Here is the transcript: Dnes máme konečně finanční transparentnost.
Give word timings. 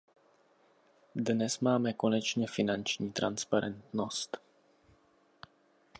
Dnes 1.15 1.59
máme 1.59 1.93
konečně 1.93 2.47
finanční 2.47 3.11
transparentnost. 3.11 4.37